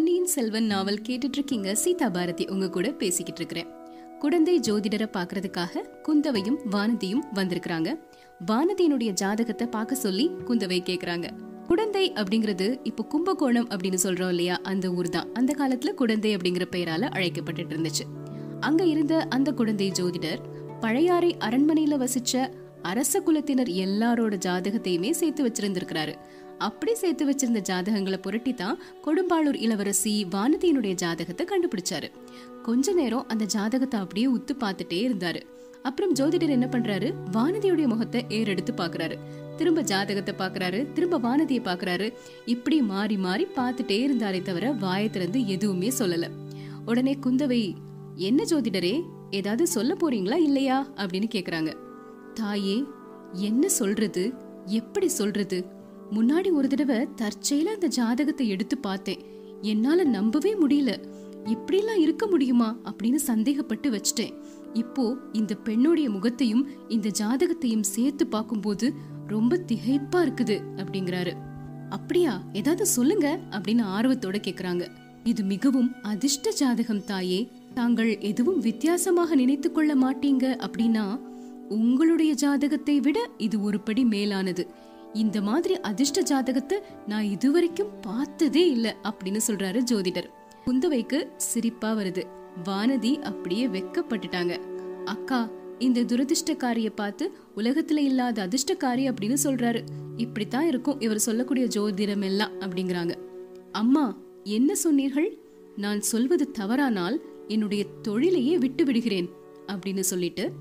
பொன்னியின் 0.00 0.26
செல்வன் 0.26 0.64
நாவல் 0.64 1.00
கேட்டுட்டு 1.08 1.32
இருக்கீங்க 1.32 1.74
சீதா 1.74 2.08
பாரதி 2.08 2.46
உங்க 2.48 2.70
கூட 2.70 2.90
பேசிக்கிட்டு 2.90 3.40
இருக்கிறேன் 3.40 3.66
குழந்தை 4.18 4.60
ஜோதிடரை 4.60 5.08
பாக்குறதுக்காக 5.12 5.82
குந்தவையும் 6.02 6.58
வானதியும் 6.70 7.20
வந்திருக்கிறாங்க. 7.34 8.00
வானதியினுடைய 8.46 9.10
ஜாதகத்தை 9.10 9.66
பார்க்க 9.66 9.94
சொல்லி 9.94 10.30
குந்தவை 10.46 10.78
கேக்குறாங்க. 10.84 11.30
குடந்தை 11.66 12.12
அப்படிங்கிறது 12.12 12.80
இப்போ 12.82 13.04
கும்பகோணம் 13.04 13.68
அப்படின்னு 13.68 13.98
சொல்றோம் 14.02 14.28
இல்லையா? 14.28 14.56
அந்த 14.62 14.90
ஊர் 14.90 15.08
தான் 15.08 15.34
அந்த 15.34 15.54
காலத்துல 15.58 15.94
குடந்தை 15.94 16.36
அப்படிங்கிற 16.36 16.66
பெயரால 16.70 17.10
அழைக்கப்பட்டுட்டு 17.16 17.76
இருந்துச்சு 17.76 18.06
அங்க 18.60 18.84
இருந்த 18.84 19.26
அந்த 19.28 19.52
குழந்தை 19.52 19.92
ஜோதிடர் 20.02 20.38
பழையாறை 20.80 21.36
அரண்மனையில 21.40 22.06
வசிச்ச 22.06 22.52
அரச 22.82 23.20
குலத்தினர் 23.20 23.70
எல்லாரோட 23.86 24.40
ஜாதகத்தையுமே 24.46 25.10
சேர்த்து 25.10 25.48
வச்சிருந்திருக்கிறாரு. 25.48 26.14
அப்படி 26.60 26.94
சேர்த்து 26.94 27.24
வச்சிருந்த 27.30 27.60
ஜாதகங்களை 27.60 28.18
புரட்டி 28.22 28.54
தான் 28.54 28.78
கொடும்பாளூர் 29.04 29.58
இளவரசி 29.60 30.26
வானதியினுடைய 30.30 30.94
ஜாதகத்தை 30.94 31.46
கண்டுபிடிச்சாரு. 31.46 32.08
கொஞ்ச 32.62 32.92
நேரம் 32.92 33.28
அந்த 33.28 33.44
ஜாதகத்தை 33.44 34.00
அப்படியே 34.00 34.26
உத்து 34.26 34.54
பார்த்துட்டே 34.60 34.98
இருந்தாரு. 35.08 35.40
அப்புறம் 35.82 36.14
ஜோதிடர் 36.14 36.48
என்ன 36.48 36.66
பண்றாரு? 36.66 37.14
வானதியுடைய 37.32 37.86
முகத்தை 37.86 38.24
ஏறெடுத்து 38.28 38.72
பாக்குறாரு 38.76 39.18
திரும்ப 39.56 39.80
ஜாதகத்தை 39.82 40.34
பாக்குறாரு 40.38 40.92
திரும்ப 40.92 41.18
வானதியை 41.18 41.62
பாக்குறாரு 41.64 42.12
இப்படி 42.44 42.82
மாறி 42.82 43.16
மாறி 43.16 43.46
பார்த்துட்டே 43.56 43.98
இருந்தாரே 44.08 44.42
தவிர 44.42 44.72
வாயத்திலிருந்து 44.72 45.46
எதுவுமே 45.46 45.88
சொல்லல. 45.98 46.28
உடனே 46.84 47.18
குந்தவை 47.26 47.62
என்ன 48.14 48.42
ஜோதிடரே 48.44 48.94
ஏதாவது 49.30 49.66
சொல்ல 49.66 49.94
போறீங்களா 49.94 50.36
இல்லையா? 50.36 50.78
அப்படின்னு 50.96 51.28
கேக்குறாங்க. 51.34 51.72
தாயே 52.34 52.84
என்ன 53.32 53.68
சொல்றது? 53.68 54.32
எப்படி 54.66 55.08
சொல்றது? 55.08 55.58
முன்னாடி 56.10 56.52
ஒரு 56.52 56.68
தடவை 56.68 57.08
தற்செயல 57.16 57.64
அந்த 57.64 57.86
ஜாதகத்தை 57.86 58.48
எடுத்து 58.48 58.78
பார்த்தேன். 58.78 59.20
என்னால 59.60 60.04
நம்பவே 60.04 60.54
முடியல. 60.54 61.04
இப்படிலாம் 61.44 61.98
இருக்க 61.98 62.26
முடியுமா? 62.26 62.76
அப்படின்னு 62.84 63.18
சந்தேகப்பட்டு 63.26 63.90
வச்சிட்டேன். 63.90 64.34
இப்போ 64.72 65.16
இந்த 65.32 65.54
பெண்ணுடைய 65.54 66.10
முகத்தையும் 66.10 66.68
இந்த 66.88 67.10
ஜாதகத்தையும் 67.18 67.82
சேர்த்து 67.82 68.26
பார்க்கும்போது 68.26 68.92
ரொம்ப 69.26 69.56
திகைப்பா 69.56 70.16
இருக்குது 70.16 70.60
அப்படிங்கிறாரு. 70.76 71.32
அப்படியா? 71.88 72.42
ஏதாவது 72.52 72.86
சொல்லுங்க 72.86 73.40
அப்படின்னு 73.50 73.84
ஆர்வத்தோட 73.98 74.36
கேக்குறாங்க. 74.46 74.88
இது 75.24 75.44
மிகவும் 75.44 75.92
அதிர்ஷ்ட 76.02 76.50
ஜாதகம் 76.50 77.04
தாயே. 77.04 77.50
தாங்கள் 77.74 78.18
எதுவும் 78.18 78.60
வித்தியாசமாக 78.60 79.34
நினைத்து 79.34 79.72
கொள்ள 79.72 79.94
மாட்டீங்க 79.94 80.66
அப்படின்னா 80.66 81.20
உங்களுடைய 81.68 82.34
ஜாதகத்தை 82.34 83.00
விட 83.00 83.30
இது 83.38 83.62
ஒரு 83.62 83.80
படி 83.80 84.04
மேலானது. 84.04 84.68
இந்த 85.12 85.42
மாதிரி 85.42 85.80
அதிர்ஷ்ட 85.80 86.20
ஜாதகத்தை 86.20 86.78
நான் 87.06 87.24
இதுவரைக்கும் 87.24 88.00
பார்த்ததே 88.00 88.70
இல்ல 88.70 88.96
அப்படின்னு 89.02 89.40
சொல்றாரு 89.46 89.80
ஜோதிடர். 89.90 90.30
குந்தவைக்கு 90.66 91.28
சிரிப்பா 91.36 91.92
வருது. 91.92 92.26
வானதி 92.64 93.22
அப்படியே 93.22 93.66
வெக்கப்பட்டுட்டாங்க. 93.66 94.56
அக்கா 95.04 95.48
இந்த 95.78 96.00
துரதிர்ஷ்டக்காரிய 96.00 96.92
பார்த்து 96.94 97.32
உலகத்துல 97.56 97.96
இல்லாத 97.96 98.46
அதிர்ஷ்டக்காரி 98.46 99.04
அப்படின்னு 99.10 99.36
சொல்றாரு. 99.44 99.82
இப்படித்தான் 100.16 100.66
இருக்கும் 100.66 101.00
இவர் 101.00 101.18
சொல்லக்கூடிய 101.18 101.66
ஜோதிடம் 101.66 102.24
எல்லாம் 102.24 102.60
அப்படிங்கிறாங்க. 102.60 103.14
அம்மா 103.72 104.16
என்ன 104.44 104.74
சொன்னீர்கள்? 104.74 105.38
நான் 105.76 106.00
சொல்வது 106.00 106.50
தவறானால் 106.58 107.16
என்னுடைய 107.48 107.84
தொழிலையே 108.02 108.58
விட்டு 108.58 108.84
விடுகிறேன் 108.84 109.28
அப்படின்னு 109.66 110.00
சொல்லிட்டு 110.00 110.52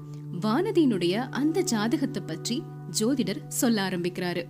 வானதியினுடைய 0.41 1.27
அந்த 1.31 1.61
ஜாதகத்தை 1.61 2.23
பற்றி 2.25 2.63
ஜோதிடர் 2.99 3.47
சொல்ல 3.47 3.87
ஆரம்பிக்கிறாரு. 3.87 4.43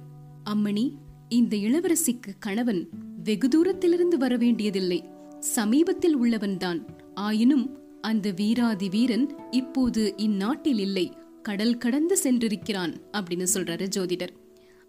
அம்மணி 0.49 0.91
இந்த 1.29 1.57
இளவரசிக்கு 1.57 2.33
கணவன் 2.39 2.89
வெகு 3.23 3.47
தூரத்திலிருந்து 3.47 4.17
வர 4.17 4.35
வேண்டியதில்லை. 4.35 5.03
சமீபத்தில் 5.39 6.19
உள்ளவன்தான். 6.19 6.85
ஆயினும் 7.13 7.77
அந்த 8.01 8.31
வீராதி 8.31 8.89
வீரன் 8.89 9.35
இப்போது 9.51 10.13
இந்நாட்டில் 10.17 10.79
இல்லை. 10.79 11.13
கடல் 11.41 11.77
கடந்து 11.77 12.17
சென்றிருக்கிறான் 12.23 13.01
அப்படின்னு 13.11 13.47
சொல்றாரு 13.53 13.87
ஜோதிடர். 13.95 14.29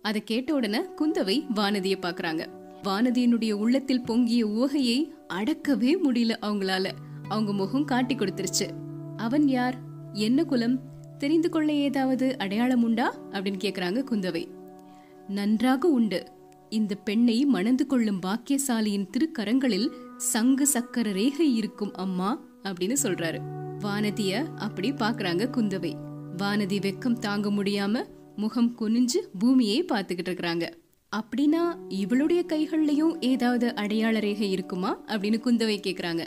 அதை 0.02 0.22
கேட்ட 0.24 0.54
உடனே 0.54 0.78
குந்தவை 0.78 1.46
வானதிய 1.54 1.94
பாக்குறாங்க. 2.02 2.46
வானதியினுடைய 2.82 3.52
உள்ளத்தில் 3.52 4.02
பொங்கிய 4.02 4.46
ஊகையை 4.46 5.10
அடக்கவே 5.28 5.96
முடியல 6.04 6.36
அவங்களால. 6.40 6.90
அவங்க 7.28 7.52
முகம் 7.52 7.84
காட்டி 7.84 8.14
கொடுத்துருச்சு. 8.14 8.70
அவன் 9.16 9.48
யார்? 9.48 9.78
என்ன 10.12 10.44
குலம்? 10.44 10.89
தெரிந்து 11.20 11.48
கொள்ள 11.48 11.72
ஏதாவது 11.72 12.38
அடையாளம் 12.38 12.82
உண்டா? 12.82 13.14
அப்படின்னு 13.30 13.58
கேக்குறாங்க 13.58 14.04
குந்தவை. 14.10 14.48
நன்றாக 15.28 15.88
உண்டு. 15.88 16.26
இந்த 16.68 16.94
பெண்ணை 16.94 17.44
மணந்து 17.44 17.86
கொள்ளும் 17.86 18.20
பாக்கியசாலியின் 18.20 19.08
திருக்கரங்களில் 19.10 19.90
சங்கு 20.16 20.66
சக்கர 20.66 21.12
ரேகை 21.12 21.56
இருக்கும் 21.56 21.94
அம்மா 21.94 22.44
அப்படின்னு 22.62 22.96
சொல்றாரு. 23.02 23.38
வானதிய 23.78 24.46
அப்படி 24.56 24.92
பாக்குறாங்க 24.92 25.48
குந்தவை. 25.56 25.92
வானதி 26.36 26.78
வெக்கம் 26.78 27.18
தாங்க 27.18 27.50
முடியாம 27.50 28.04
முகம் 28.36 28.76
குனிஞ்சு 28.78 29.16
பூமியை 29.38 29.84
பார்த்துக்கிட்டு 29.84 30.28
இருக்கிறாங்க. 30.28 30.68
அப்படின்னா 31.16 31.76
இவளுடைய 31.88 32.44
கைகள்லயும் 32.48 33.20
ஏதாவது 33.20 33.74
அடையாள 33.74 34.18
ரேகை 34.18 34.50
இருக்குமா? 34.50 34.98
அப்படின்னு 35.06 35.40
குந்தவை 35.44 35.80
கேக்குறாங்க. 35.86 36.26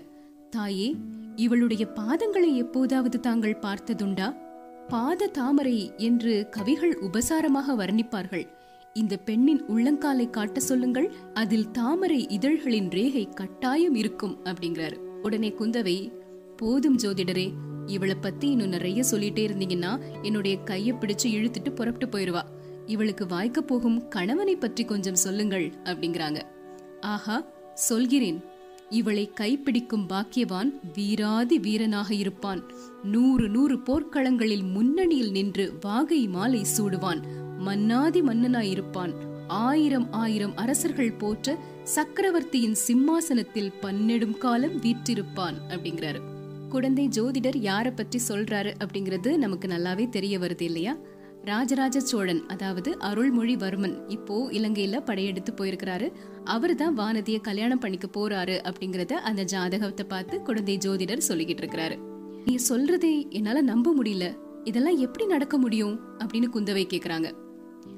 தாயே 0.50 0.96
இவளுடைய 1.36 1.88
பாதங்களை 1.96 2.56
எப்போதாவது 2.56 3.20
தாங்கள் 3.20 3.58
பார்த்ததுண்டா? 3.62 4.42
பாத 4.90 5.28
தாமரை 5.28 5.94
என்று 5.98 6.48
கவிகள் 6.52 7.00
உபசாரமாக 7.02 7.76
வர்ணிப்பார்கள். 7.78 8.48
இந்த 8.94 9.18
பெண்ணின் 9.18 9.64
உள்ளங்காலை 9.64 10.30
காட்ட 10.30 10.60
சொல்லுங்கள் 10.60 11.12
அதில் 11.34 11.72
தாமரை 11.72 12.28
இதழ்களின் 12.28 12.90
ரேகை 12.90 13.30
கட்டாயம் 13.30 13.96
இருக்கும் 13.96 14.38
அப்படிங்கிறாரு. 14.44 14.94
உடனே 14.94 15.54
குந்தவை 15.60 16.12
போதும் 16.58 16.98
ஜோதிடரே 16.98 17.52
இவளை 17.86 18.16
பத்தி 18.16 18.50
இன்னும் 18.50 18.70
நிறைய 18.70 19.04
சொல்லிட்டே 19.12 19.44
இருந்தீங்கன்னா 19.48 20.02
என்னுடைய 20.22 20.58
கையை 20.58 20.96
பிடிச்சு 20.96 21.24
இழுத்துட்டு 21.24 21.76
புறப்பட்டு 21.76 22.20
போயிருவா. 22.20 22.42
இவளுக்கு 22.86 23.28
வாய்க்க 23.28 23.62
போகும் 23.62 24.08
கணவனை 24.08 24.56
பற்றி 24.56 24.86
கொஞ்சம் 24.86 25.16
சொல்லுங்கள் 25.16 25.74
அப்படிங்கிறாங்க. 25.84 26.42
ஆஹா 27.02 27.46
சொல்கிறேன். 27.74 28.44
இவளை 28.90 29.32
கைப்பிடிக்கும் 29.40 30.08
பாக்கியவான் 30.10 30.80
வீராதி 30.94 31.60
வீரனாக 31.60 32.14
இருப்பான். 32.14 32.64
நூறு 33.04 33.50
நூறு 33.50 33.76
போர்க்களங்களில் 33.76 34.72
முன்னணியில் 34.72 35.32
நின்று 35.32 35.78
வாகை 35.82 36.28
மாலை 36.28 36.66
சூடுவான். 36.78 37.22
மன்னாதி 37.58 38.22
மன்னனாயிருப்பான். 38.22 39.14
ஆயிரம் 39.48 40.12
ஆயிரம் 40.12 40.56
அரசர்கள் 40.56 41.12
போற்ற 41.12 41.58
சக்கரவர்த்தியின் 41.84 42.76
சிம்மாசனத்தில் 42.76 43.72
பன்னெடும் 43.82 44.38
காலம் 44.38 44.82
வீற்றிருப்பான் 44.82 45.56
அப்படிங்கிறாரு. 45.70 46.22
குழந்தை 46.70 47.08
ஜோதிடர் 47.08 47.58
யாரை 47.58 47.92
பற்றி 47.92 48.20
சொல்றாரு 48.28 48.74
அப்படிங்கிறது 48.80 49.38
நமக்கு 49.38 49.68
நல்லாவே 49.68 50.10
தெரிய 50.10 50.40
வருது 50.40 50.62
இல்லையா? 50.62 50.98
ராஜராஜ 51.46 52.00
சோழன் 52.00 52.46
அதாவது 52.48 52.98
அருள்மொழிவர்மன் 53.00 54.02
இப்போ 54.08 54.50
இலங்கையில 54.52 55.00
படையெடுத்து 55.06 55.54
போயிருக்கிறாரு. 55.54 56.12
அவர் 56.44 56.76
தான் 56.76 56.98
வானதிய 56.98 57.42
கல்யாணம் 57.42 57.80
பண்ணிக்க 57.80 58.08
போறாரு 58.08 58.64
அப்படிங்கறத 58.64 59.12
அந்த 59.12 59.44
ஜாதகத்தை 59.44 60.06
பார்த்து 60.06 60.42
குழந்தை 60.42 60.78
ஜோதிடர் 60.78 61.22
சொல்லிக்கிட்டு 61.28 61.64
இருக்கிறாரு. 61.64 61.98
நீ 62.46 62.58
சொல்றதே 62.70 63.30
என்னால 63.30 63.62
நம்ப 63.62 63.94
முடியல. 64.04 64.38
இதெல்லாம் 64.64 64.98
எப்படி 64.98 65.26
நடக்க 65.26 65.58
முடியும்? 65.58 66.00
அப்படின்னு 66.18 66.48
குந்தவை 66.54 66.88
கேக்குறாங்க. 66.94 67.32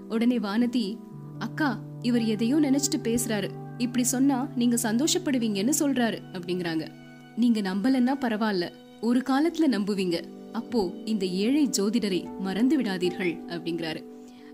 உடனே 0.09 0.39
வானதி 0.39 0.97
அக்கா 1.39 1.79
இவர் 2.01 2.23
எதையோ 2.23 2.55
நினைச்சிட்டு 2.55 2.97
பேசுறாரு. 3.03 3.49
இப்படி 3.77 4.05
சொன்னா 4.05 4.47
நீங்க 4.55 4.93
சந்தோஷப்படுவீங்கன்னு 4.93 5.71
சொல்றாரு. 5.79 6.17
அப்படிங்கிறாங்க. 6.33 6.87
நீங்க 7.35 7.61
நம்பலன்னா 7.61 8.17
பரவாயில்ல. 8.21 8.69
ஒரு 9.01 9.23
காலத்துல 9.25 9.67
நம்புவீங்க. 9.67 10.34
அப்போ 10.55 10.91
இந்த 11.05 11.25
ஏழை 11.25 11.69
ஜோதிடரை 11.77 12.21
மறந்து 12.39 12.81
விடாதீர்கள் 12.81 13.33
அப்படிங்கிறாரு. 13.47 14.01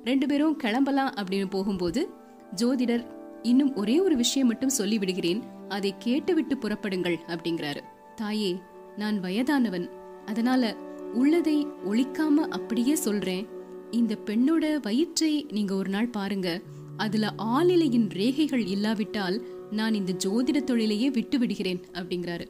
ரெண்டு 0.03 0.27
பேரும் 0.27 0.55
கிளம்பலாம் 0.55 1.13
அப்படின்னு 1.13 1.49
போகும்போது 1.49 2.09
ஜோதிடர் 2.55 3.05
இன்னும் 3.41 3.75
ஒரே 3.75 3.99
ஒரு 3.99 4.15
விஷயம் 4.15 4.47
மட்டும் 4.47 4.77
சொல்லி 4.79 4.97
விடுகிறேன் 4.97 5.43
அதை 5.69 5.95
கேட்டுவிட்டு 5.99 6.55
புறப்படுங்கள் 6.55 7.17
அப்படிங்கிறாரு. 7.27 7.81
தாயே 8.15 8.57
நான் 8.97 9.19
வயதானவன். 9.19 9.89
அதனால 10.25 10.75
உள்ளதை 11.13 11.65
ஒழிக்காம 11.65 12.35
அப்படியே 12.49 12.95
சொல்றேன். 12.95 13.47
இந்த 13.91 14.17
பெண்ணோட 14.25 14.75
வயிற்றை 14.81 15.45
நீங்க 15.49 15.75
ஒரு 15.75 15.89
நாள் 15.89 16.07
பாருங்க. 16.07 16.61
அதுல 16.97 17.33
ஆளிலையின் 17.37 18.09
ரேகைகள் 18.13 18.67
இல்லாவிட்டால் 18.67 19.41
நான் 19.71 19.93
இந்த 19.93 20.13
ஜோதிட 20.13 20.63
தொழிலையே 20.63 21.09
விட்டு 21.09 21.39
விடுகிறேன் 21.39 21.81
அப்படிங்கிறாரு. 21.93 22.47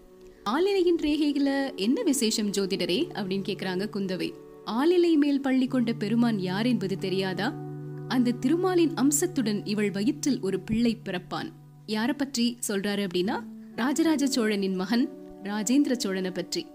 ஆளிலையின் 0.50 1.02
ரேகைகள 1.02 1.76
என்ன 1.76 2.04
விசேஷம் 2.04 2.52
ஜோதிடரே? 2.52 3.10
அப்படின்னு 3.14 3.44
கேக்குறாங்க 3.48 3.90
குந்தவை. 3.94 4.34
ஆளிலை 4.66 5.16
மேல் 5.16 5.42
பள்ளி 5.42 5.68
கொண்ட 5.68 5.94
பெருமான் 5.94 6.40
யார் 6.40 6.66
என்பது 6.66 6.98
தெரியாதா? 6.98 7.54
அந்த 8.08 8.32
திருமாலின் 8.32 8.94
அம்சத்துடன் 8.94 9.66
இவள் 9.66 9.92
வயிற்றில் 9.92 10.40
ஒரு 10.42 10.60
பிள்ளை 10.60 10.98
பிறப்பான். 11.06 11.52
யார 11.88 12.14
பற்றி 12.14 12.58
சொல்றாரு 12.68 13.08
அப்படின்னா 13.08 13.44
ராஜராஜ 13.76 14.28
சோழனின் 14.28 14.76
மகன் 14.76 15.10
ராஜேந்திர 15.44 15.92
சோழனை 15.92 16.32
பற்றி. 16.32 16.66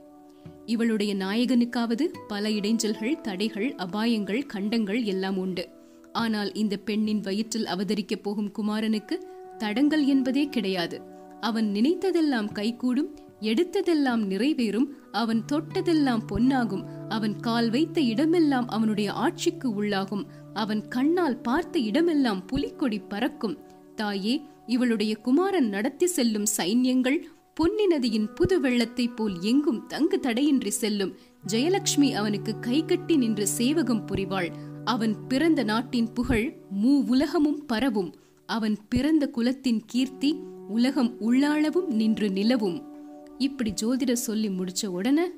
இவளுடைய 0.66 1.14
நாயகனுக்காவது 1.14 2.02
பல 2.28 2.48
இடைஞ்சல்கள் 2.48 3.20
தடைகள் 3.20 3.74
அபாயங்கள் 3.74 4.46
கண்டங்கள் 4.46 5.02
எல்லாம் 5.02 5.38
உண்டு. 5.38 5.68
ஆனால் 6.12 6.54
இந்த 6.54 6.76
பெண்ணின் 6.76 7.20
வயிற்றில் 7.20 7.64
அவதரிக்கப் 7.64 8.22
போகும் 8.22 8.52
குமாரனுக்கு 8.52 9.18
தடங்கள் 9.58 10.04
என்பதே 10.04 10.48
கிடையாது. 10.48 11.00
அவன் 11.40 11.72
நினைத்ததெல்லாம் 11.74 12.52
கைகூடும் 12.52 13.14
எடுத்ததெல்லாம் 13.40 14.28
நிறைவேறும் 14.30 14.86
அவன் 15.12 15.44
தொட்டதெல்லாம் 15.52 16.26
பொன்னாகும். 16.26 16.84
அவன் 17.08 17.40
கால் 17.40 17.70
வைத்த 17.70 18.00
இடமெல்லாம் 18.00 18.68
அவனுடைய 18.68 19.12
ஆட்சிக்கு 19.12 19.82
உள்ளாகும். 19.82 20.24
அவன் 20.54 20.88
கண்ணால் 20.88 21.40
பார்த்த 21.40 21.78
இடமெல்லாம் 21.78 22.46
புலிக்கொடி 22.46 22.98
பறக்கும். 22.98 23.58
தாயே 23.94 24.42
இவளுடைய 24.66 25.16
குமாரன் 25.16 25.68
நடத்தி 25.68 26.06
செல்லும் 26.06 26.44
சைன்யங்கள் 26.56 27.18
பொன்னி 27.54 27.86
நதியின் 27.86 28.32
புது 28.32 28.60
வெள்ளத்தைப் 28.60 29.16
போல் 29.16 29.40
எங்கும் 29.40 29.86
தங்கு 29.86 30.20
தடையின்றி 30.20 30.70
செல்லும். 30.70 31.14
ஜெயலட்சுமி 31.52 32.12
அவனுக்கு 32.12 32.58
கைகட்டி 32.58 33.16
நின்று 33.16 33.46
சேவகம் 33.46 34.06
புரிவாள். 34.06 34.50
அவன் 34.84 35.26
பிறந்த 35.28 35.62
நாட்டின் 35.62 36.12
புகழ் 36.12 36.56
மூ 36.82 37.04
உலகமும் 37.06 37.66
பரவும். 37.66 38.14
அவன் 38.46 38.76
பிறந்த 38.88 39.28
குலத்தின் 39.28 39.82
கீர்த்தி 39.86 40.36
உலகம் 40.68 41.16
உள்ளாளவும் 41.20 41.86
நின்று 41.86 42.30
நிலவும். 42.30 42.95
இப்படி 43.38 43.72
ஜோதிடர் 43.82 44.12
சொல்லி 44.12 44.48
முடிச்ச 44.48 44.86
உடனே 44.86 45.28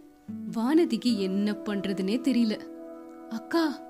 வானதிக்கு 0.56 1.18
என்ன 1.18 1.52
பண்றதுனே 1.52 2.20
தெரியல. 2.20 2.60
அக்கா 3.30 3.80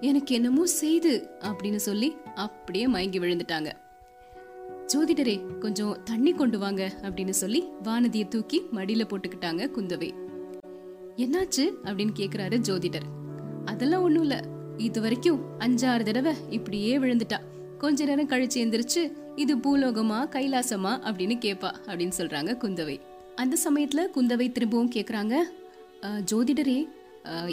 எனக்கு 0.00 0.34
என்னமோ 0.34 0.66
செய்து 0.66 1.28
அப்படின்னு 1.40 1.76
சொல்லி 1.76 2.14
அப்படியே 2.34 2.86
மயங்கி 2.86 3.18
விழுந்துட்டாங்க. 3.18 3.72
ஜோதிடரே 4.86 5.58
கொஞ்சம் 5.58 5.96
தண்ணி 6.04 6.32
கொண்டு 6.32 6.58
வாங்க 6.58 6.92
அப்படின்னு 7.02 7.30
சொல்லி 7.30 7.64
வானதியை 7.82 8.28
தூக்கி 8.28 8.62
மடியில 8.72 9.04
போட்டுக்கிட்டாங்க 9.08 9.70
குந்தவை. 9.76 10.12
என்னாச்சு? 11.16 11.72
அப்படின்னு 11.84 12.10
கேக்குறாரு 12.16 12.58
ஜோதிடர். 12.68 13.36
அதெல்லாம் 13.64 14.02
ஒண்ணும் 14.02 14.22
இல்ல. 14.22 14.44
இது 14.76 15.00
வரைக்கும் 15.00 15.40
அஞ்சாறு 15.58 16.02
தடவை 16.02 16.34
இப்படியே 16.50 16.98
விழுந்துட்டா. 16.98 17.38
கொஞ்ச 17.78 18.04
நேரம் 18.04 18.28
கழிச்சு 18.28 18.54
எந்திரிச்சு 18.54 19.12
இது 19.36 19.56
பூலோகமா 19.56 20.28
கைலாசமா? 20.28 20.98
அப்படின்னு 21.04 21.36
கேப்பா 21.38 21.72
அப்படின்னு 21.86 22.12
சொல்றாங்க 22.18 22.56
குந்தவை. 22.62 23.00
அந்த 23.40 23.56
சமயத்தில் 23.56 24.10
குந்தவை 24.14 24.46
திரும்பவும் 24.52 24.92
கேட்குறாங்க 24.94 25.34
ஜோதிடரே 26.30 26.78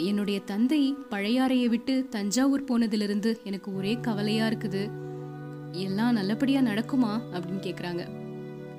என்னுடைய 0.08 0.38
தந்தை 0.50 0.80
பழையாறையை 1.10 1.66
விட்டு 1.66 1.94
தஞ்சாவூர் 2.10 2.64
போனதிலிருந்து 2.64 3.30
எனக்கு 3.44 3.68
ஒரே 3.78 3.92
கவலையாக 4.06 4.50
இருக்குது. 4.52 4.82
எல்லாம் 5.84 6.16
நல்லபடியாக 6.18 6.68
நடக்குமா? 6.70 7.12
அப்படின்னு 7.34 7.62
கேட்குறாங்க 7.66 8.04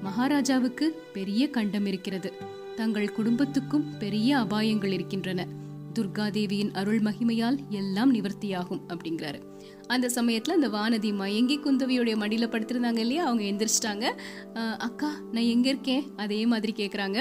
மகாராஜாவுக்கு 0.01 0.85
பெரிய 1.13 1.43
கண்டம் 1.57 1.87
இருக்கிறது. 1.91 2.31
தங்கள் 2.75 3.15
குடும்பத்துக்கும் 3.17 3.87
பெரிய 4.03 4.37
அபாயங்கள் 4.37 4.93
இருக்கின்றன. 4.97 5.47
துர்காதேவியின் 5.95 6.71
அருள் 6.73 7.01
மகிமையால் 7.01 7.57
எல்லாம் 7.79 8.11
நிவர்த்தியாகும் 8.15 8.81
அப்படிங்கிறாரு. 8.91 9.39
அந்த 9.87 10.09
சமயத்தில் 10.09 10.55
அந்த 10.55 10.69
வானதி 10.77 11.11
மயங்கி 11.13 11.55
குந்தவியோடைய 11.59 12.15
மடியில் 12.15 12.51
படுத்திருந்தாங்க 12.53 13.01
இல்லையா? 13.05 13.23
அவங்க 13.25 13.43
எந்திரிச்சிட்டாங்க. 13.51 14.05
அக்கா 14.87 15.11
நான் 15.31 15.49
எங்கே 15.53 15.69
இருக்கேன்? 15.69 16.03
அதே 16.15 16.39
மாதிரி 16.45 16.73
கேட்குறாங்க 16.79 17.19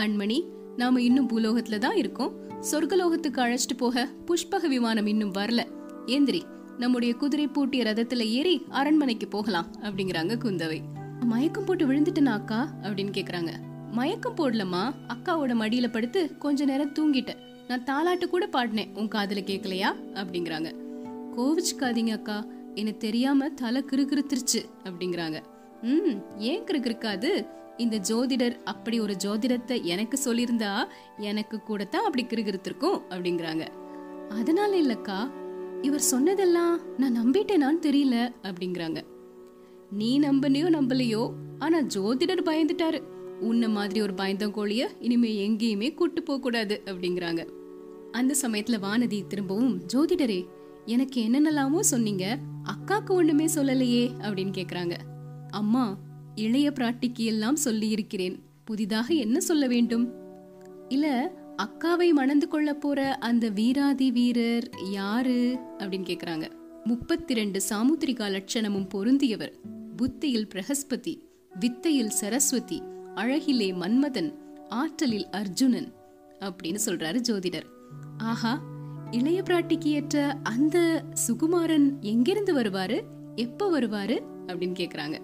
கண்மணி 0.00 0.38
நாம 0.76 1.02
இன்னும் 1.02 1.26
பூலோகத்தில் 1.26 1.84
தான் 1.86 1.96
இருக்கோம். 1.96 2.32
சொர்க்கலோகத்துக்கு 2.70 3.40
அழைச்சிட்டு 3.44 3.76
போக 3.76 4.04
புஷ்பக 4.26 4.68
விமானம் 4.68 5.10
இன்னும் 5.12 5.34
வரல. 5.38 5.60
ஏந்திரி 6.06 6.42
நம்முடைய 6.78 7.12
குதிரை 7.14 7.46
பூட்டிய 7.46 7.82
ரதத்தில் 7.84 8.24
ஏறி 8.38 8.54
அரண்மனைக்கு 8.80 9.26
போகலாம் 9.28 9.68
அப்படிங்கிறாங்க 9.80 10.34
குந்தவை. 10.44 10.78
மயக்கம் 11.32 11.66
போட்டு 11.66 11.84
விழுந்துட்டேனா 11.88 12.32
அக்கா? 12.38 12.60
அப்படின்னு 12.82 13.12
கேட்குறாங்க 13.18 13.52
மயக்கம் 13.98 14.36
போடலம்மா. 14.36 14.82
அக்காவோட 15.14 15.52
மடியில் 15.54 15.94
படுத்து 15.94 16.20
கொஞ்ச 16.44 16.64
நேரம் 16.64 16.94
தூங்கிட்டேன். 16.98 17.40
நான் 17.68 17.84
தாலாட்டு 17.84 18.26
கூட 18.28 18.46
பாடினேன். 18.46 18.94
உன் 18.94 19.08
காதில் 19.08 19.44
கேட்கலையா 19.44 19.90
அப்படிங்கிறாங்க. 20.14 20.70
கோவிச்சுக்காதீங்க 21.36 22.12
அக்கா. 22.12 22.44
எனக்கு 22.74 22.98
தெரியாம 22.98 23.48
தலை 23.48 23.82
கிறுகிறுத்துருச்சு 23.82 24.60
அப்படிங்கிறாங்க. 24.84 25.42
ம் 25.82 26.38
ஏன் 26.38 26.64
கிறுகிறுக்காது 26.64 27.46
இந்த 27.76 27.96
ஜோதிடர் 28.08 28.62
அப்படி 28.64 29.00
ஒரு 29.00 29.16
ஜோதிடத்தை 29.24 29.82
எனக்கு 29.82 30.18
சொல்லியிருந்தா 30.24 30.88
எனக்கு 31.16 31.60
கூட 31.60 31.84
தான் 31.84 32.04
அப்படி 32.04 32.24
கிறுகிறுத்திருக்கும் 32.24 33.00
அப்படிங்கிறாங்க. 33.10 33.66
அதனால 34.28 34.80
இல்லக்கா 34.80 35.30
இவர் 35.82 36.00
சொன்னதெல்லாம் 36.00 36.80
நான் 36.98 37.16
நம்பிட்டேனான்னு 37.20 37.86
தெரியல 37.86 38.32
அப்படிங்கிறாங்க. 38.42 39.02
நீ 39.90 40.20
நம்பனையோ 40.20 40.68
நம்பலையோ 40.78 41.30
ஆனா 41.58 41.78
ஜோதிடர் 41.78 42.46
பயந்துட்டாரு. 42.46 43.02
உன்ன 43.42 43.68
மாதிரி 43.68 44.00
ஒரு 44.00 44.12
பயந்தங்கோழிய 44.12 44.88
இனிமே 45.00 45.48
எங்கேயுமே 45.48 45.94
கூட்டு 45.94 46.22
போக 46.22 46.40
கூடாது 46.40 46.82
அப்படிங்கிறாங்க. 46.84 47.48
அந்த 48.10 48.34
சமயத்துல 48.42 48.78
வானதி 48.82 49.26
திரும்பவும் 49.26 49.82
ஜோதிடரே 49.92 50.46
எனக்கு 50.86 51.22
என்னென்னலாமோ 51.22 51.80
சொன்னீங்க 51.80 52.38
அக்காக்கு 52.64 53.10
ஒண்ணுமே 53.10 53.44
சொல்லலையே 53.44 54.10
அப்படின்னு 54.20 54.52
கேக்குறாங்க. 54.52 54.96
அம்மா 55.50 55.98
இளைய 56.34 56.70
பிராட்டிக்கு 56.70 57.18
எல்லாம் 57.18 57.56
சொல்லி 57.56 57.88
இருக்கிறேன் 57.88 58.42
புதிதாக 58.64 59.14
என்ன 59.14 59.40
சொல்ல 59.40 59.66
வேண்டும்? 59.66 60.12
இல்ல 60.88 61.32
அக்காவை 61.56 62.10
மணந்து 62.10 62.48
கொள்ள 62.48 62.74
போற 62.74 63.14
அந்த 63.14 63.48
வீராதி 63.48 64.10
வீரர் 64.10 64.70
யாரு? 64.92 65.58
அப்படின்னு 65.78 66.08
கேக்குறாங்க. 66.10 66.50
முப்பத்தி 66.84 67.34
ரெண்டு 67.34 67.60
சாமுத்திரிகா 67.68 68.28
லட்சணமும் 68.28 68.88
பொருந்தியவர் 68.94 69.52
புத்தியில் 69.96 70.48
பிரகஸ்பதி 70.54 71.18
வித்தையில் 71.60 72.10
சரஸ்வதி 72.10 72.82
அழகிலே 73.14 73.74
மன்மதன் 73.74 74.34
ஆற்றலில் 74.68 75.30
அர்ஜுனன் 75.30 75.92
அப்படின்னு 76.40 76.78
சொல்றாரு 76.86 77.20
ஜோதிடர். 77.28 77.64
ஆஹா 78.18 78.60
இளைய 79.10 79.42
பிராட்டிக்கு 79.42 79.84
ஏற்ற 79.84 80.38
அந்த 80.42 81.04
சுகுமாரன் 81.28 82.00
எங்கிருந்து 82.00 82.54
வருவாரு? 82.54 83.02
எப்ப 83.34 83.80
வருவாரு? 83.80 84.20
அப்படின்னு 84.46 84.78
கேக்குறாங்க. 84.78 85.22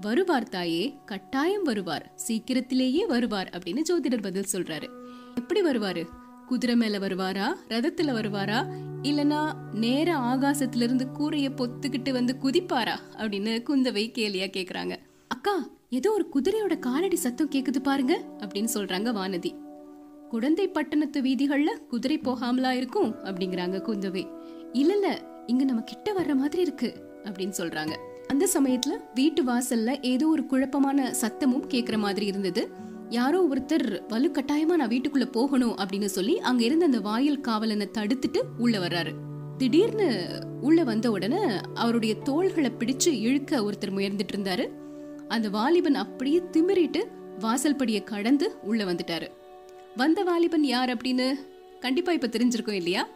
வருவார் 0.00 0.48
தாயே 0.48 0.96
கட்டாயம் 1.04 1.62
வருவார். 1.62 2.12
சீக்கிரத்திலேயே 2.14 3.06
வருவார் 3.06 3.48
அப்படின்னு 3.48 3.80
ஜோதிடர் 3.92 4.22
பதில் 4.22 4.46
சொல்றாரு. 4.52 4.88
எப்படி 5.34 5.62
வருவாரு? 5.62 6.06
குதிரை 6.46 6.76
மேல 6.76 6.98
வருவாரா? 6.98 7.54
ரதத்துல 7.68 8.12
வருவாரா? 8.12 8.72
இல்லனா 9.02 9.54
நேர 9.72 10.16
ஆகாசத்துல 10.16 10.82
இருந்து 10.82 11.06
கூரைய 11.18 11.50
பொத்துக்கிட்டு 11.54 12.12
வந்து 12.12 12.36
குதிப்பாரா? 12.42 12.98
அப்படின்னு 13.16 13.62
குந்தவை 13.68 14.10
கேலியா 14.10 14.50
கேக்குறாங்க. 14.56 14.96
அக்கா 15.28 15.68
ஏதோ 15.92 16.12
ஒரு 16.12 16.28
குதிரையோட 16.34 16.78
காலடி 16.78 17.16
சத்தம் 17.16 17.50
கேக்குது 17.50 17.78
பாருங்க 17.82 18.24
அப்படின்னு 18.38 18.68
சொல்றாங்க 18.74 19.08
வானதி. 19.12 19.56
குழந்தை 20.28 20.68
பட்டணத்து 20.68 21.20
வீதிகள்ல 21.20 21.70
குதிரை 21.88 22.18
போகாமலா 22.18 22.70
இருக்கும் 22.70 23.14
அப்படிங்கிறாங்க 23.24 23.78
குந்தவை. 23.78 24.22
இல்ல 24.72 24.92
இல்ல 24.92 25.22
இங்க 25.46 25.64
நம்ம 25.64 25.82
கிட்ட 25.82 26.12
வர்ற 26.12 26.34
மாதிரி 26.34 26.62
இருக்கு 26.62 26.94
அப்படின்னு 27.22 27.52
சொல்றாங்க. 27.58 27.90
அந்த 28.26 28.48
சமயத்துல 28.54 28.96
வீட்டு 29.14 29.44
வாசல்ல 29.44 30.02
ஏதோ 30.02 30.28
ஒரு 30.28 30.46
குழப்பமான 30.46 31.14
சத்தமும் 31.20 31.66
கேக்குற 31.68 31.98
மாதிரி 31.98 32.26
இருந்தது. 32.26 32.70
யாரோ 33.08 33.46
ஒருத்தர் 33.50 34.02
வலுக்கட்டாயமா 34.08 34.74
நான் 34.76 34.88
வீட்டுக்குள்ள 34.88 35.32
போகணும் 35.32 35.76
அப்படின்னு 35.76 36.04
சொல்லி 36.04 36.38
அங்க 36.40 36.64
இருந்த 36.64 36.84
அந்த 36.84 37.00
வாயில் 37.00 37.40
காவலனை 37.40 37.88
தடுத்துட்டு 37.92 38.42
உள்ள 38.58 38.78
வர்றாரு. 38.78 39.14
திடீர்னு 39.56 40.38
உள்ள 40.60 40.84
வந்த 40.84 41.10
உடனே 41.10 41.42
அவருடைய 41.74 42.14
தோள்களை 42.14 42.72
பிடிச்சு 42.78 43.08
இழுக்க 43.08 43.60
ஒருத்தர் 43.60 43.96
முயர்ந்துட்டு 43.96 44.34
இருந்தாரு. 44.36 44.78
அந்த 45.30 45.48
வாலிபன் 45.48 45.94
அப்படியே 45.94 46.42
திமிரிட்டு 46.52 47.00
வாசல் 47.38 47.76
படியை 47.76 48.04
கடந்து 48.04 48.56
உள்ள 48.62 48.84
வந்துட்டாரு. 48.84 49.28
வந்த 49.96 50.22
வாலிபன் 50.22 50.64
யார் 50.64 50.88
அப்படின்னு 50.88 51.32
கண்டிப்பா 51.80 52.12
இப்ப 52.12 52.26
தெரிஞ்சிருக்கோம் 52.26 52.78
இல்லையா? 52.80 53.08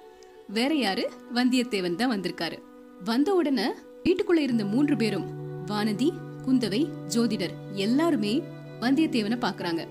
வேற 0.49 0.75
யாரு? 0.75 1.11
வந்தியத்தேவன் 1.35 1.95
தான் 1.95 2.11
வந்திருக்காரு. 2.11 2.59
வந்த 3.05 3.35
உடனே 3.35 3.67
வீட்டுக்குள்ள 4.05 4.39
இருந்த 4.39 4.65
மூன்று 4.65 4.97
பேரும் 4.97 5.27
வானதி 5.67 6.11
குந்தவை 6.47 6.87
ஜோதிடர் 7.09 7.55
எல்லாருமே 7.73 8.43
வந்தியத்தேவனை 8.81 9.39
பாக்குறாங்க. 9.41 9.87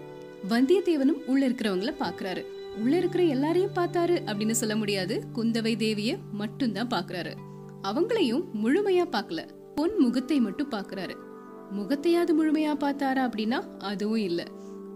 வந்தியத்தேவனும் 0.49 1.21
உள்ள 1.25 1.49
இருக்கிறவங்கள 1.49 1.93
பாக்குறாரு. 1.99 2.43
உள்ள 2.77 2.97
இருக்கிற 2.97 3.23
எல்லாரையும் 3.23 3.75
பார்த்தாரு 3.75 4.15
அப்படின்னு 4.25 4.51
சொல்ல 4.51 4.75
முடியாது. 4.75 5.23
குந்தவை 5.35 5.75
தேவிய 5.75 6.17
மட்டும்தான் 6.33 6.87
பாக்குறாரு. 6.87 7.33
அவங்களையும் 7.83 8.43
முழுமையா 8.63 9.05
பார்க்கல 9.11 9.47
பொன் 9.75 9.97
முகத்தை 9.97 10.39
மட்டும் 10.39 10.71
பாக்குறாரு. 10.71 11.15
முகத்தையாவது 11.71 12.31
முழுமையா 12.39 12.73
பார்த்தாரா 12.73 13.29
அப்படின்னா 13.29 13.77
அதுவும் 13.79 14.21
இல்ல. 14.21 14.47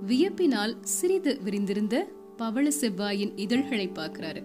வியப்பினால் 0.08 0.78
சிறிது 0.82 1.40
விரிந்திருந்த 1.44 2.08
பவள 2.38 2.70
செவ்வாயின் 2.70 3.32
இதழ்களை 3.36 3.90
பார்க்கிறாரு. 3.90 4.44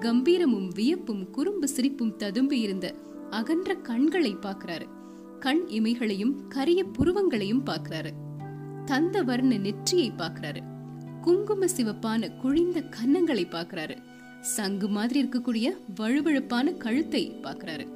கம்பீரமும் 0.00 0.68
வியப்பும் 0.74 1.30
குறும்பு 1.30 1.68
சிரிப்பும் 1.68 2.16
ததும்பி 2.16 2.60
இருந்த 2.60 2.94
அகன்ற 3.30 3.74
கண்களை 3.74 4.34
பார்க்கிறாரு. 4.34 4.86
கண் 5.40 5.62
இமைகளையும் 5.68 6.34
கரிய 6.48 6.84
புருவங்களையும் 6.84 7.62
பார்க்கிறாரு. 7.66 8.10
தந்த 8.84 9.22
வர்ண 9.22 9.56
நெற்றியை 9.56 10.12
பார்க்கிறாரு. 10.16 10.60
குங்கும 11.20 11.66
சிவப்பான 11.66 12.30
குழிந்த 12.42 12.90
கன்னங்களை 12.96 13.44
பார்க்கிறாரு. 13.46 13.96
சங்கு 14.40 14.88
மாதிரி 14.88 15.22
இருக்கக்கூடிய 15.22 15.76
வழுவழுப்பான 16.00 16.76
கழுத்தை 16.76 17.32
பார்க்கிறாரு. 17.42 17.86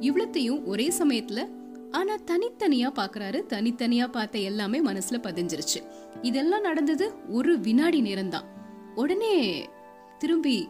இவ்வளத்தையும் 0.00 0.64
ஒரே 0.64 0.92
சமயத்துல 0.98 1.46
ஆனா 1.96 2.14
தனித்தனியா 2.26 2.88
பார்க்கறாரு 2.98 3.40
தனித்தனியா 3.48 4.06
பார்த்த 4.10 4.38
எல்லாமே 4.38 4.78
மனசுல 4.82 5.16
பதிஞ்சிருச்சு. 5.22 5.78
இதெல்லாம் 6.22 6.60
நடந்தது 6.60 7.12
ஒரு 7.28 7.60
வினாடி 7.60 8.00
நேரம்தான். 8.02 8.46
உடனே 8.94 9.34
திரும்பி 10.18 10.68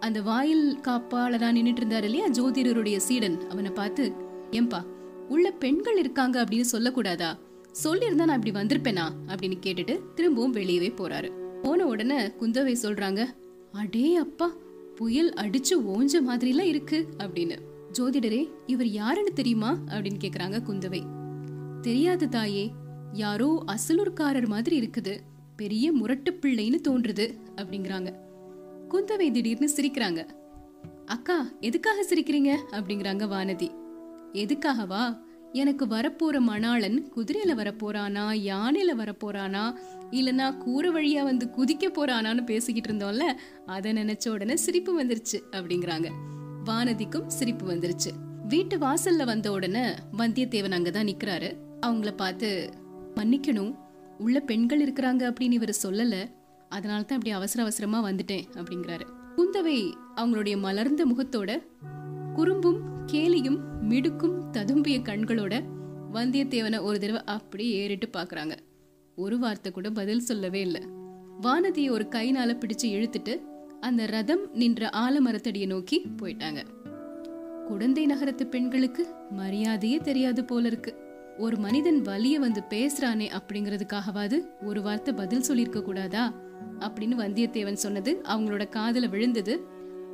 அந்த 0.00 0.22
வாயில் 0.22 0.78
காப்பாளரா 0.82 1.48
நின்றுட்டு 1.54 1.82
இருந்தாரு 1.82 2.02
இல்லையா? 2.02 2.26
ஜோதிடருடைய 2.28 2.96
சீடன். 2.96 3.48
அவனை 3.48 3.70
பார்த்து 3.70 4.12
ஏம்பா 4.50 4.80
உள்ள 5.28 5.50
பெண்கள் 5.50 5.98
இருக்காங்க 5.98 6.44
அப்படின்னு 6.44 6.64
சொல்லக்கூடாதா? 6.72 7.30
சொல்லியிருந்தா 7.84 8.24
நான் 8.24 8.42
இப்படி 8.42 8.52
வந்திருப்பேனா? 8.52 9.04
அப்படின்னு 9.26 9.56
கேட்டுட்டு 9.62 10.00
திரும்பவும் 10.14 10.54
வெளியவே 10.54 10.90
போறாரு. 10.96 11.30
போன 11.62 11.86
உடனே 11.86 12.18
குந்தவை 12.18 12.74
சொல்றாங்க 12.82 13.26
அடே 13.72 14.16
அப்பா 14.16 14.52
புயல் 14.96 15.32
அடிச்சு 15.32 15.74
ஓஞ்ச 15.86 16.20
மாதிரிலாம் 16.28 16.70
இருக்கு 16.74 17.06
அப்படின்னு. 17.18 17.56
ஜோதிடரே 17.98 18.48
இவர் 18.66 18.86
யாருன்னு 18.86 19.32
தெரியுமா? 19.32 19.78
அப்படின்னு 19.86 20.18
கேக்குறாங்க 20.24 20.62
குந்தவை. 20.66 21.02
தெரியாது 21.80 22.28
தாயே 22.28 22.70
யாரோ 23.12 23.64
அசலூர்காரர் 23.66 24.46
மாதிரி 24.46 24.80
இருக்குது. 24.80 25.16
பெரிய 25.56 25.92
முரட்டு 25.92 26.38
பிள்ளைன்னு 26.42 26.80
தோன்றுது 26.88 27.38
அப்படிங்கிறாங்க. 27.56 28.14
குந்தவை 28.90 29.30
திடீர்னு 29.30 29.70
சிரிக்கிறாங்க. 29.76 30.26
அக்கா 31.06 31.48
எதுக்காக 31.60 32.06
சிரிக்கிறீங்க? 32.10 32.56
அப்படிங்கிறாங்க 32.70 33.26
வானதி. 33.26 33.70
எதுக்காகவா? 34.32 35.18
எனக்கு 35.52 35.86
வரப்போற 35.86 36.34
மணாளன் 36.34 37.04
குதிரையில 37.16 37.54
வரப்போறானா 37.54 38.34
யானையில 38.34 38.92
வரப்போறானா 38.96 39.74
இல்லனா 40.10 40.58
கூரை 40.58 40.90
வழியா 40.90 41.22
வந்து 41.22 41.46
குதிக்க 41.46 41.88
போறானான்னு 41.88 42.44
பேசிக்கிட்டு 42.44 42.92
இருந்தோம்ல 42.92 43.32
அதை 43.66 43.92
நினைச்ச 43.92 44.28
உடனே 44.28 44.56
சிரிப்பு 44.56 45.04
வந்துருச்சு 45.04 45.42
அப்படிங்கிறாங்க. 45.50 46.10
வானதிக்கும் 46.64 47.26
சிரிப்பு 47.26 47.66
வந்துருச்சு. 47.66 48.10
வீட்டு 48.48 48.78
வாசல்ல 48.78 49.24
வந்த 49.24 49.52
உடனே 49.52 49.88
வந்தியத்தேவன் 50.18 50.74
அங்கதான் 50.74 51.12
நிக்கிறாரு. 51.12 51.56
அவங்கள 51.86 52.10
பார்த்து 52.10 52.70
மன்னிக்கணும். 53.14 53.78
உள்ள 54.18 54.40
பெண்கள் 54.40 54.92
இருக்கிறாங்க 54.92 55.34
அப்படின்னு 55.34 55.52
இவர் 55.52 55.76
சொல்லல. 55.82 56.30
அதனால 56.68 57.02
தான் 57.02 57.18
இப்படி 57.18 57.30
அவசர 57.30 57.62
அவசரமா 57.62 58.04
வந்துட்டேன் 58.04 58.44
அப்படிங்கிறாரு. 58.52 59.00
குந்தவை 59.36 59.92
அவங்களுடைய 60.16 60.58
மலர்ந்த 60.58 61.06
முகத்தோட 61.06 61.62
குறும்பும் 62.34 62.80
கேலியும் 63.06 63.58
மிடுக்கும் 63.80 64.52
ததும்பிய 64.52 65.00
கண்களோட 65.00 65.62
வந்தியத்தேவனை 66.12 66.82
ஒரு 66.82 66.98
தடவை 66.98 67.22
அப்படி 67.24 67.70
ஏறிட்டு 67.70 68.08
பாக்குறாங்க 68.12 68.56
ஒரு 69.16 69.38
வார்த்தை 69.38 69.72
கூட 69.72 69.90
பதில் 69.90 70.20
சொல்லவே 70.20 70.60
இல்லை. 70.60 70.82
வானதியை 71.42 71.90
ஒரு 71.90 72.06
கைனால 72.10 72.58
பிடிச்சு 72.58 72.82
இழுத்துட்டு 72.82 73.40
அந்த 73.82 74.06
ரதம் 74.06 74.42
நின்ற 74.52 74.90
ஆலமரத்தடியை 74.96 75.66
நோக்கி 75.66 76.02
போயிட்டாங்க. 76.22 76.60
குடந்தை 77.66 78.06
நகரத்து 78.06 78.46
பெண்களுக்கு 78.46 79.06
மரியாதையே 79.36 79.98
தெரியாது 79.98 80.44
போல 80.44 80.66
இருக்கு 80.66 80.96
ஒரு 81.38 81.56
மனிதன் 81.56 82.02
வலிய 82.02 82.34
வந்து 82.34 82.62
பேசுறானே 82.70 83.30
அப்படிங்கறதுக்காகவாது 83.38 84.42
ஒரு 84.64 84.82
வார்த்தை 84.82 85.14
பதில் 85.14 85.42
சொல்லியிருக்க 85.42 85.82
கூடாதா? 85.82 86.32
அப்படின்னு 86.78 87.18
வந்தியத்தேவன் 87.24 87.82
சொன்னது 87.84 88.20
அவங்களோட 88.28 88.68
காதல 88.68 89.06
விழுந்தது. 89.06 89.60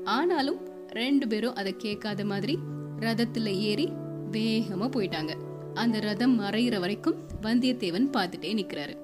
ஆனாலும் 0.04 0.60
ரெண்டு 0.88 1.28
பேரும் 1.28 1.54
அதை 1.54 1.74
கேட்காத 1.78 2.24
மாதிரி 2.24 2.58
ரதத்துல 3.00 3.46
ஏறி 3.46 3.88
வேகமா 4.32 4.88
போயிட்டாங்க. 4.88 5.34
அந்த 5.74 6.00
ரதம் 6.00 6.40
மறையிற 6.40 6.80
வரைக்கும் 6.80 7.16
வந்தியத்தேவன் 7.42 8.10
பார்த்துட்டே 8.12 8.54
நிக்கிறாரு. 8.54 8.96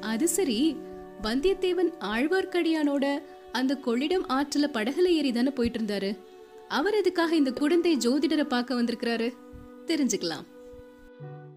அது 0.00 0.28
சரி 0.28 0.76
வந்தியத்தேவன் 1.22 1.90
ஆழ்வார்க்கடியானோட 2.00 3.06
அந்த 3.54 3.78
கொள்ளிடம் 3.86 4.26
ஆற்றுல 4.28 4.66
படகுல 4.72 5.04
ஏறி 5.18 5.32
தானே 5.32 5.50
போயிட்டு 5.50 5.78
இருந்தாரு? 5.78 6.10
அவர் 6.68 6.94
எதுக்காக 6.94 7.36
இந்த 7.36 7.52
குழந்தை 7.52 7.96
ஜோதிடரை 7.96 8.44
பார்க்க 8.44 8.82
வந்திருக்கிறாரு? 8.82 9.28
தெரிஞ்சுக்கலாம். 9.86 10.44